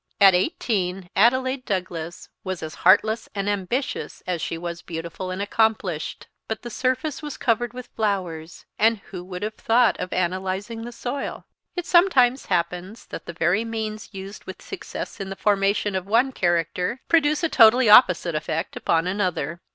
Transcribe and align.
At 0.19 0.33
eighteen 0.33 1.11
Adelaide 1.15 1.63
Douglas 1.63 2.27
was 2.43 2.63
as 2.63 2.73
heartless 2.81 3.29
and 3.35 3.47
ambitious 3.47 4.23
as 4.25 4.41
she 4.41 4.57
was 4.57 4.81
beautiful 4.81 5.29
and 5.29 5.43
accomplished; 5.43 6.25
but 6.47 6.63
the 6.63 6.71
surface 6.71 7.21
was 7.21 7.37
covered 7.37 7.73
with 7.73 7.87
flowers, 7.95 8.65
and 8.79 8.97
who 9.11 9.23
would 9.23 9.43
have 9.43 9.53
thought 9.53 9.99
of 9.99 10.11
analysing 10.11 10.85
the 10.85 10.91
soil? 10.91 11.45
It 11.75 11.85
sometimes 11.85 12.47
happens 12.47 13.05
that 13.05 13.27
the 13.27 13.33
very 13.33 13.63
means 13.63 14.09
used 14.11 14.45
with 14.45 14.59
success 14.63 15.19
in 15.19 15.29
the 15.29 15.35
formation 15.35 15.93
of 15.95 16.07
one 16.07 16.31
character 16.31 16.99
produce 17.07 17.43
a 17.43 17.47
totally 17.49 17.87
opposite 17.87 18.33
effect 18.33 18.75
upon 18.75 19.05
another. 19.05 19.61